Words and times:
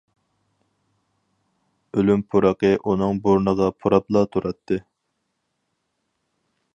ئۆلۈم 1.97 2.23
پۇرىقى 2.35 2.71
ئۇنىڭ 2.81 3.21
بۇرنىغا 3.27 3.67
پۇراپلا 3.85 4.23
تۇراتتى. 4.37 4.79